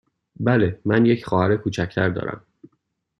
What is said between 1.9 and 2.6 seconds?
تر دارم.